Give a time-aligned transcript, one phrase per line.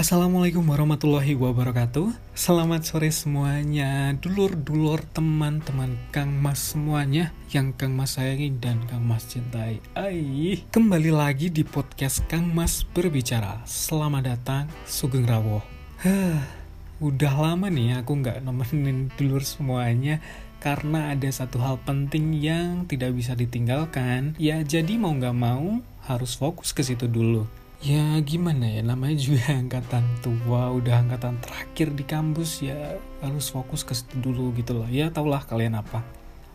[0.00, 2.32] Assalamualaikum warahmatullahi wabarakatuh.
[2.32, 4.16] Selamat sore semuanya.
[4.16, 9.84] Dulur-dulur teman-teman Kang Mas semuanya Yang Kang Mas sayangi dan Kang Mas cintai.
[9.92, 13.60] Ai, Kembali lagi di podcast Kang Mas Berbicara.
[13.68, 15.60] Selamat datang Sugeng Rawo
[16.00, 16.48] Huh,
[17.04, 20.24] Udah lama nih aku nggak nemenin dulur semuanya
[20.64, 24.32] Karena ada satu hal penting yang tidak bisa ditinggalkan.
[24.40, 28.84] Ya jadi mau nggak mau harus fokus ke situ dulu ya gimana ya?
[28.84, 34.52] Namanya juga angkatan tua udah angkatan terakhir di kampus ya harus fokus ke situ dulu
[34.56, 34.88] gitu loh.
[34.88, 36.04] Ya taulah kalian apa.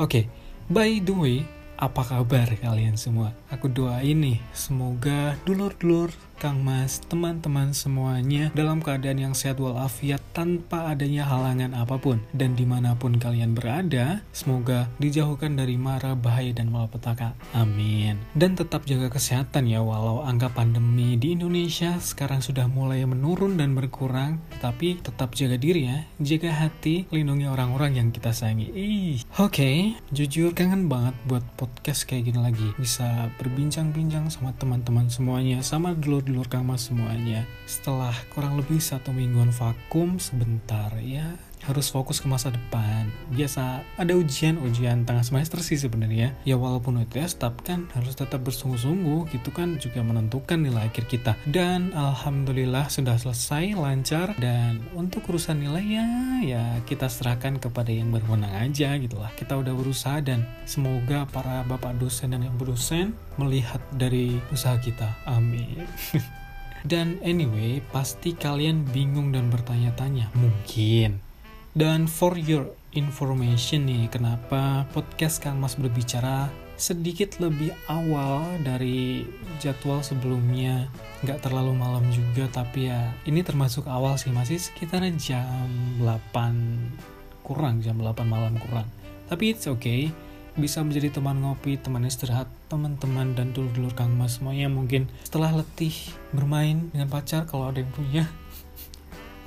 [0.00, 0.24] Oke okay,
[0.72, 1.38] by the way
[1.80, 3.32] apa kabar kalian semua?
[3.48, 10.88] Aku doain nih semoga dulur-dulur Kang Mas, teman-teman semuanya dalam keadaan yang sehat walafiat tanpa
[10.88, 12.24] adanya halangan apa pun.
[12.32, 17.36] Dan di mana pun kalian berada, semoga dijauhkan dari mara, bahaya, dan malapetaka.
[17.52, 18.16] Amin.
[18.32, 23.76] Dan tetap jaga kesehatan ya, walau angka pandemi di Indonesia sekarang sudah mulai menurun dan
[23.76, 28.72] berkurang, tapi tetap jaga diri ya, jaga hati, lindungi orang-orang yang kita sayangi.
[28.72, 29.76] Ih, oke, okay,
[30.08, 32.72] jujur kangen banget buat podcast kayak gini lagi.
[32.80, 37.42] Bisa berbincang-bincang sama teman-teman semuanya, sama dulur dulur Kang Mas semuanya.
[37.66, 41.26] Setelah kurang lebih satu mingguan vakum sebentar ya,
[41.64, 43.08] harus fokus ke masa depan.
[43.32, 46.32] Biasa ada ujian-ujian tengah semester sih sebenarnya.
[46.48, 51.36] Ya walaupun UTS, tapi kan harus tetap bersungguh-sungguh gitu kan juga menentukan nilai akhir kita.
[51.44, 56.06] Dan alhamdulillah sudah selesai lancar dan untuk urusan nilai ya
[56.40, 59.30] ya kita serahkan kepada yang berwenang aja gitu lah.
[59.36, 65.16] Kita udah berusaha dan semoga para bapak dosen dan ibu dosen melihat dari usaha kita.
[65.28, 65.84] Amin.
[66.80, 70.32] Dan anyway, pasti kalian bingung dan bertanya-tanya.
[70.32, 71.29] Mungkin.
[71.70, 72.66] Dan for your
[72.98, 79.22] information nih, kenapa podcast Kang Mas berbicara sedikit lebih awal dari
[79.62, 80.90] jadwal sebelumnya.
[81.22, 85.70] Nggak terlalu malam juga, tapi ya ini termasuk awal sih, masih sekitar jam
[86.02, 88.90] 8 kurang, jam 8 malam kurang.
[89.30, 90.10] Tapi it's okay
[90.58, 95.94] bisa menjadi teman ngopi, teman istirahat, teman-teman dan dulur-dulur Kang Mas semuanya mungkin setelah letih
[96.34, 98.26] bermain dengan pacar kalau ada yang punya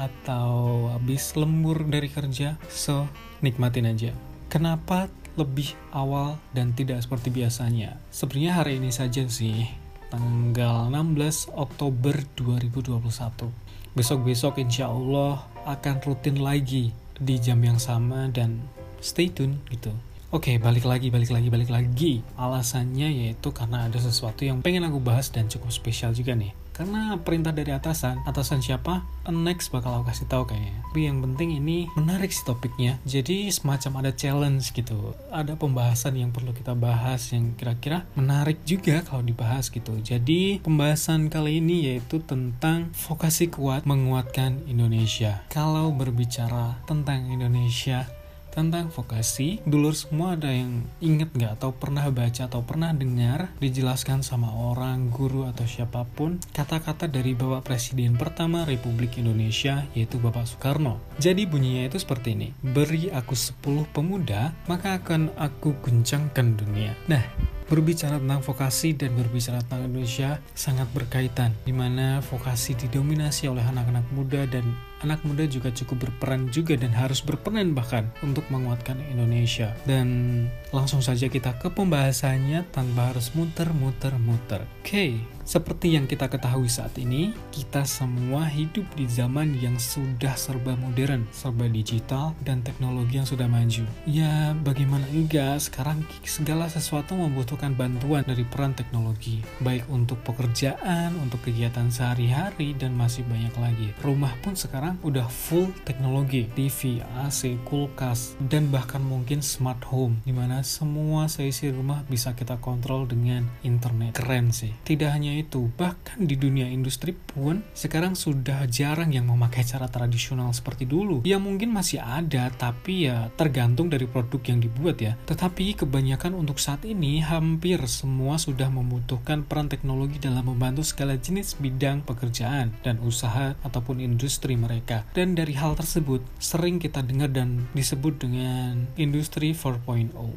[0.00, 3.04] atau habis lembur dari kerja, so
[3.44, 4.16] nikmatin aja.
[4.48, 8.00] Kenapa lebih awal dan tidak seperti biasanya?
[8.08, 9.68] Sebenarnya hari ini saja sih,
[10.08, 13.52] tanggal 16 Oktober 2021.
[13.92, 18.64] Besok-besok insya Allah akan rutin lagi di jam yang sama dan
[19.04, 19.92] stay tune gitu.
[20.30, 22.22] Oke, okay, balik lagi, balik lagi, balik lagi.
[22.38, 26.54] Alasannya yaitu karena ada sesuatu yang pengen aku bahas dan cukup spesial juga nih.
[26.70, 29.02] Karena perintah dari atasan, atasan siapa?
[29.26, 30.86] Next bakal aku kasih tahu kayaknya.
[30.86, 33.02] Tapi yang penting ini menarik sih topiknya.
[33.02, 35.18] Jadi semacam ada challenge gitu.
[35.34, 39.98] Ada pembahasan yang perlu kita bahas yang kira-kira menarik juga kalau dibahas gitu.
[39.98, 45.42] Jadi pembahasan kali ini yaitu tentang vokasi kuat menguatkan Indonesia.
[45.50, 48.19] Kalau berbicara tentang Indonesia,
[48.50, 54.26] tentang vokasi, dulur semua ada yang inget nggak atau pernah baca atau pernah dengar dijelaskan
[54.26, 60.46] sama orang, guru atau siapa pun kata-kata dari Bapak Presiden pertama Republik Indonesia yaitu Bapak
[60.50, 60.98] Soekarno.
[61.22, 66.92] Jadi bunyinya itu seperti ini, beri aku 10 pemuda, maka akan aku guncangkan dunia.
[67.06, 67.22] Nah,
[67.70, 74.10] berbicara tentang vokasi dan berbicara tentang Indonesia sangat berkaitan, di mana vokasi didominasi oleh anak-anak
[74.10, 74.66] muda dan
[75.00, 79.72] anak muda juga cukup berperan juga dan harus berperan bahkan untuk menguatkan Indonesia.
[79.88, 84.64] Dan langsung saja kita ke pembahasannya tanpa harus muter-muter-muter.
[84.80, 85.12] Oke, okay.
[85.50, 91.26] Seperti yang kita ketahui saat ini, kita semua hidup di zaman yang sudah serba modern,
[91.34, 93.82] serba digital, dan teknologi yang sudah maju.
[94.06, 101.42] Ya, bagaimana enggak, sekarang segala sesuatu membutuhkan bantuan dari peran teknologi, baik untuk pekerjaan, untuk
[101.42, 103.88] kegiatan sehari-hari, dan masih banyak lagi.
[104.06, 110.32] Rumah pun sekarang udah full teknologi, TV, AC, kulkas, dan bahkan mungkin smart home, di
[110.34, 114.16] mana semua seisi rumah bisa kita kontrol dengan internet.
[114.16, 114.72] Keren sih.
[114.82, 120.50] Tidak hanya itu, bahkan di dunia industri pun sekarang sudah jarang yang memakai cara tradisional
[120.56, 121.22] seperti dulu.
[121.28, 125.14] Ya mungkin masih ada, tapi ya tergantung dari produk yang dibuat ya.
[125.28, 131.58] Tetapi kebanyakan untuk saat ini hampir semua sudah membutuhkan peran teknologi dalam membantu segala jenis
[131.60, 134.79] bidang pekerjaan dan usaha ataupun industri mereka.
[135.12, 140.12] Dan dari hal tersebut sering kita dengar dan disebut dengan industri 4.0.
[140.16, 140.34] Oke,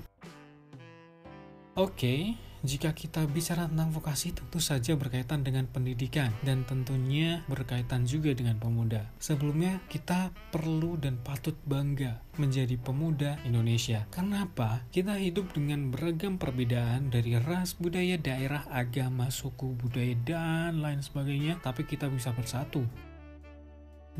[1.73, 2.21] okay,
[2.63, 8.55] jika kita bicara tentang vokasi tentu saja berkaitan dengan pendidikan dan tentunya berkaitan juga dengan
[8.55, 9.03] pemuda.
[9.19, 14.07] Sebelumnya kita perlu dan patut bangga menjadi pemuda Indonesia.
[14.15, 14.87] Kenapa?
[14.95, 21.59] Kita hidup dengan beragam perbedaan dari ras, budaya, daerah, agama, suku, budaya, dan lain sebagainya,
[21.59, 22.87] tapi kita bisa bersatu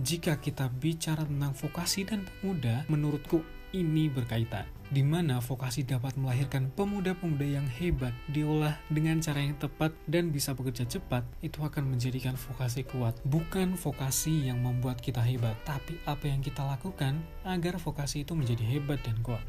[0.02, 6.70] Jika kita bicara tentang vokasi dan pemuda, menurutku ini berkaitan di mana vokasi dapat melahirkan
[6.78, 12.38] pemuda-pemuda yang hebat, diolah dengan cara yang tepat dan bisa bekerja cepat, itu akan menjadikan
[12.38, 13.18] vokasi kuat.
[13.26, 18.62] Bukan vokasi yang membuat kita hebat, tapi apa yang kita lakukan agar vokasi itu menjadi
[18.78, 19.42] hebat dan kuat.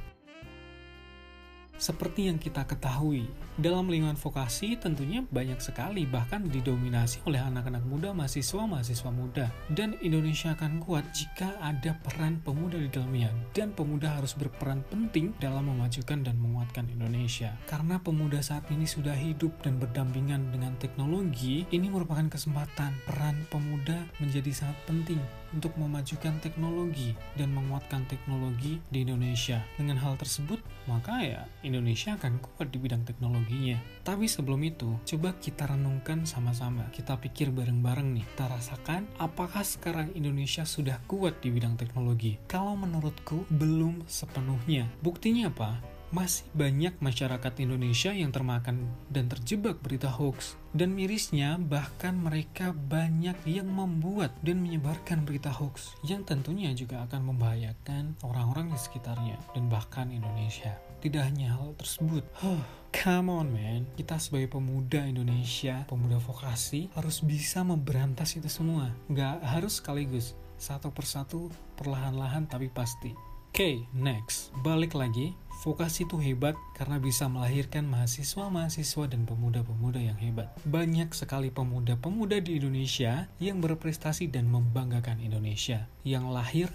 [1.75, 8.11] Seperti yang kita ketahui, dalam lingkungan vokasi tentunya banyak sekali bahkan didominasi oleh anak-anak muda,
[8.11, 9.47] mahasiswa-mahasiswa muda.
[9.71, 13.31] Dan Indonesia akan kuat jika ada peran pemuda di dalamnya.
[13.55, 17.55] Dan pemuda harus berperan penting dalam memajukan dan menguatkan Indonesia.
[17.71, 24.03] Karena pemuda saat ini sudah hidup dan berdampingan dengan teknologi, ini merupakan kesempatan peran pemuda
[24.19, 25.23] menjadi sangat penting
[25.55, 29.63] untuk memajukan teknologi dan menguatkan teknologi di Indonesia.
[29.79, 30.59] Dengan hal tersebut,
[30.91, 33.81] maka ya Indonesia akan kuat di bidang teknologinya.
[34.05, 36.87] Tapi sebelum itu, coba kita renungkan sama-sama.
[36.93, 42.37] Kita pikir bareng-bareng nih, kita rasakan apakah sekarang Indonesia sudah kuat di bidang teknologi?
[42.45, 44.93] Kalau menurutku, belum sepenuhnya.
[45.01, 45.95] Buktinya apa?
[46.15, 50.55] masih banyak masyarakat Indonesia yang termakan dan terjebak berita hoax.
[50.71, 57.35] Dan mirisnya, bahkan mereka banyak yang membuat dan menyebarkan berita hoax yang tentunya juga akan
[57.35, 60.79] membahayakan orang-orang di sekitarnya dan bahkan Indonesia.
[61.05, 67.21] Tidak hanya hal tersebut, huh, come on man, kita sebagai pemuda Indonesia, pemuda vokasi, harus
[67.21, 68.89] bisa memberantas itu semua.
[69.13, 73.13] Nggak harus sekaligus, satu persatu, perlahan-lahan tapi pasti.
[73.53, 74.51] Oke, okay, next.
[74.65, 80.53] Balik lagi Vokasi itu hebat karena bisa melahirkan mahasiswa-mahasiswa dan pemuda-pemuda yang hebat.
[80.69, 86.69] Banyak sekali pemuda-pemuda di Indonesia yang berprestasi dan membanggakan Indonesia, yang lahir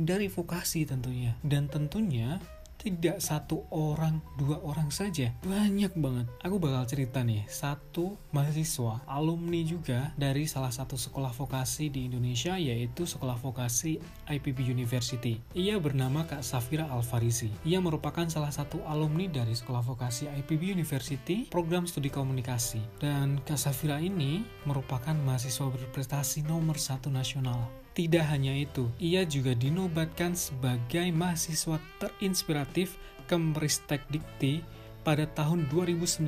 [0.00, 1.36] dari vokasi tentunya.
[1.44, 2.40] Dan tentunya
[2.80, 5.36] tidak satu orang, dua orang saja.
[5.44, 6.26] Banyak banget.
[6.40, 12.56] Aku bakal cerita nih, satu mahasiswa, alumni juga dari salah satu sekolah vokasi di Indonesia,
[12.56, 14.00] yaitu Sekolah Vokasi
[14.30, 15.36] IPB University.
[15.52, 17.52] Ia bernama Kak Safira Alfarisi.
[17.68, 22.80] Ia merupakan salah satu alumni dari Sekolah Vokasi IPB University, program studi komunikasi.
[22.96, 29.52] Dan Kak Safira ini merupakan mahasiswa berprestasi nomor satu nasional tidak hanya itu, ia juga
[29.52, 32.96] dinobatkan sebagai mahasiswa terinspiratif
[33.28, 34.64] Kemristek Dikti
[35.04, 36.24] pada tahun 2019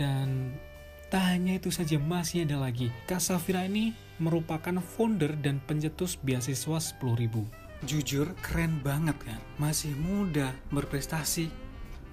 [0.00, 0.56] dan
[1.12, 2.88] tak hanya itu saja masih ada lagi.
[3.04, 7.84] Kak Safira ini merupakan founder dan pencetus beasiswa 10.000.
[7.84, 11.52] Jujur keren banget kan, masih muda, berprestasi,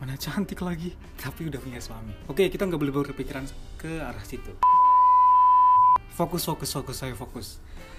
[0.04, 2.12] mana cantik lagi, tapi udah punya suami.
[2.28, 3.48] Oke, kita nggak boleh berpikiran
[3.80, 4.52] ke arah situ.
[6.22, 7.48] Fokus, fokus, fokus, saya fokus.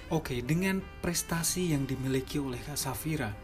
[0.06, 3.34] Oke, dengan prestasi yang dimiliki oleh Kak Safira,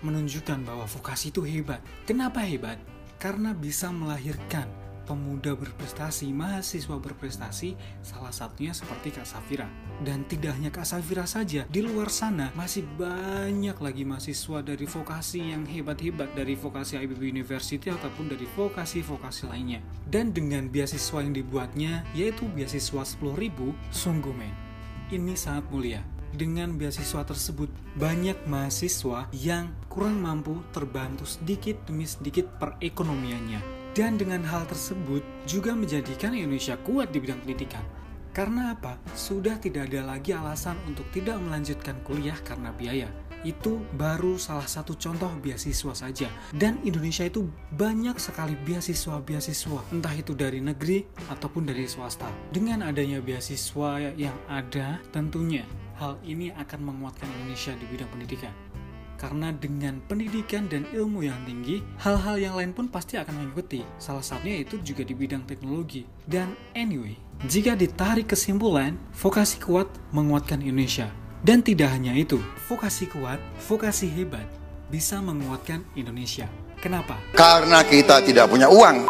[0.00, 1.84] menunjukkan bahwa vokasi itu hebat.
[2.08, 2.80] Kenapa hebat?
[3.20, 4.64] Karena bisa melahirkan
[5.04, 9.68] pemuda berprestasi, mahasiswa berprestasi, salah satunya seperti Kak Safira.
[10.02, 15.54] Dan tidak hanya Kak Safira saja, di luar sana masih banyak lagi mahasiswa dari vokasi
[15.54, 19.84] yang hebat-hebat dari vokasi IBB University ataupun dari vokasi-vokasi lainnya.
[20.08, 24.52] Dan dengan beasiswa yang dibuatnya, yaitu beasiswa 10.000, sungguh men,
[25.12, 26.00] ini sangat mulia.
[26.34, 33.73] Dengan beasiswa tersebut, banyak mahasiswa yang kurang mampu terbantu sedikit demi sedikit perekonomiannya.
[33.94, 37.86] Dan dengan hal tersebut juga menjadikan Indonesia kuat di bidang pendidikan.
[38.34, 38.98] Karena apa?
[39.14, 43.06] Sudah tidak ada lagi alasan untuk tidak melanjutkan kuliah karena biaya
[43.44, 46.28] itu baru salah satu contoh beasiswa saja.
[46.50, 47.46] Dan Indonesia itu
[47.76, 52.26] banyak sekali beasiswa-beasiswa, entah itu dari negeri ataupun dari swasta.
[52.50, 55.68] Dengan adanya beasiswa yang ada, tentunya
[56.00, 58.73] hal ini akan menguatkan Indonesia di bidang pendidikan.
[59.14, 63.86] Karena dengan pendidikan dan ilmu yang tinggi, hal-hal yang lain pun pasti akan mengikuti.
[63.96, 66.04] Salah satunya itu juga di bidang teknologi.
[66.26, 67.16] Dan anyway,
[67.46, 71.08] jika ditarik kesimpulan, vokasi kuat menguatkan Indonesia.
[71.44, 73.36] Dan tidak hanya itu, vokasi kuat,
[73.68, 74.48] vokasi hebat
[74.88, 76.48] bisa menguatkan Indonesia.
[76.80, 77.16] Kenapa?
[77.32, 79.08] Karena kita tidak punya uang.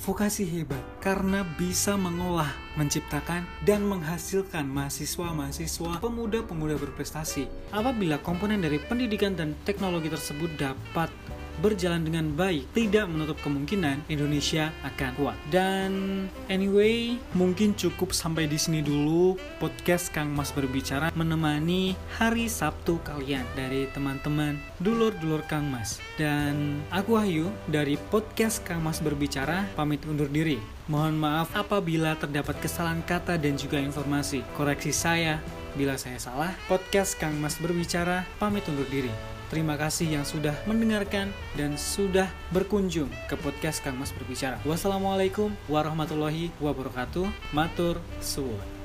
[0.00, 7.44] Vokasi hebat karena bisa mengolah, menciptakan, dan menghasilkan mahasiswa-mahasiswa pemuda-pemuda berprestasi.
[7.68, 11.12] Apabila komponen dari pendidikan dan teknologi tersebut dapat
[11.60, 15.36] berjalan dengan baik, tidak menutup kemungkinan Indonesia akan kuat.
[15.52, 22.98] Dan anyway, mungkin cukup sampai di sini dulu podcast Kang Mas berbicara menemani hari Sabtu
[23.04, 26.00] kalian dari teman-teman dulur-dulur Kang Mas.
[26.16, 30.56] Dan aku Ayu dari podcast Kang Mas berbicara pamit undur diri.
[30.90, 34.42] Mohon maaf apabila terdapat kesalahan kata dan juga informasi.
[34.58, 35.38] Koreksi saya
[35.78, 36.50] bila saya salah.
[36.66, 39.39] Podcast Kang Mas berbicara pamit undur diri.
[39.50, 44.62] Terima kasih yang sudah mendengarkan dan sudah berkunjung ke podcast Kang Mas Berbicara.
[44.62, 47.26] Wassalamualaikum warahmatullahi wabarakatuh.
[47.50, 48.79] Matur suwun.